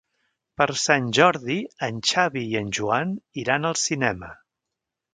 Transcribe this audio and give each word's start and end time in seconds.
Per 0.61 0.65
Sant 0.83 1.11
Jordi 1.17 1.59
en 1.89 2.01
Xavi 2.13 2.45
i 2.55 2.59
en 2.63 2.75
Joan 2.81 3.15
iran 3.45 3.71
al 3.73 3.81
cinema. 3.87 4.35